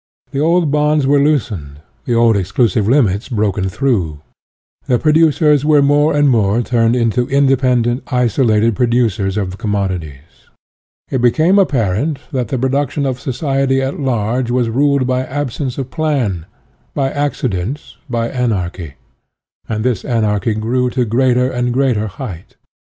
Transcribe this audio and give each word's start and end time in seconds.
The 0.31 0.39
old 0.39 0.71
bonds 0.71 1.05
were 1.05 1.19
loosened, 1.23 1.79
the 2.05 2.15
old 2.15 2.35
exclusive 2.35 2.89
limits 2.89 3.29
broken 3.29 3.69
through, 3.69 4.17
the 4.87 4.97
producers 4.97 5.63
were 5.63 5.83
more 5.83 6.15
and 6.15 6.27
more 6.27 6.63
turned 6.63 6.95
into 6.95 7.27
independent, 7.29 8.01
isolated 8.11 8.75
producers 8.75 9.37
of 9.37 9.59
commodities. 9.59 10.49
It 11.11 11.21
became 11.21 11.59
ap 11.59 11.67
parent 11.69 12.17
that 12.31 12.47
the 12.47 12.57
production 12.57 13.05
of 13.05 13.19
society 13.19 13.79
at 13.79 13.99
large 13.99 14.49
was 14.49 14.69
ruled 14.69 15.05
by 15.05 15.23
absence 15.23 15.77
of 15.77 15.91
plan, 15.91 16.47
by 16.95 17.09
1 17.09 17.11
Stt 17.11 17.13
Appendix. 17.13 17.13
UTOPIAN 17.13 17.13
AND 17.13 17.13
SCIENTIFIC 17.13 17.13
1C*) 17.13 17.25
accident, 17.27 17.95
by 18.09 18.27
anarchy; 18.29 18.93
and 19.69 19.85
this 19.85 20.03
anarchy 20.03 20.53
grew 20.55 20.89
to 20.89 21.05
greater 21.05 21.51
and 21.51 21.71
greater 21.71 22.07
height. 22.07 22.55